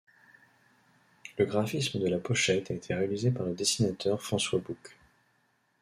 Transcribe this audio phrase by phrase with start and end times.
[1.37, 4.97] Le graphisme de la pochette a été réalisé par le dessinateur François Boucq.